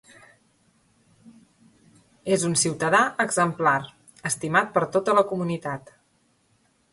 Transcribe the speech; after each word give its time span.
És 2.37 2.45
un 2.49 2.55
ciutadà 2.61 3.01
exemplar, 3.27 3.75
estimat 4.31 4.73
per 4.79 4.85
tota 4.97 5.17
la 5.19 5.27
comunitat. 5.35 5.95